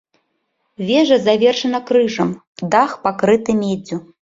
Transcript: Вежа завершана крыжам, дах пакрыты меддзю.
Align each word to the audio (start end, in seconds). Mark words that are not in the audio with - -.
Вежа 0.87 1.17
завершана 1.27 1.79
крыжам, 1.87 2.29
дах 2.73 3.01
пакрыты 3.05 3.51
меддзю. 3.63 4.07